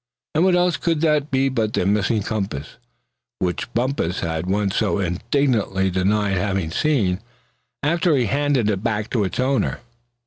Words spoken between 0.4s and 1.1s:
what else could